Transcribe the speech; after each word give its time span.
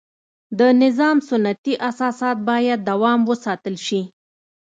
د 0.59 0.61
نظام 0.83 1.17
سنتي 1.29 1.73
اساسات 1.89 2.37
باید 2.49 2.79
دوام 2.89 3.19
وساتل 3.29 3.75
شي. 3.87 4.01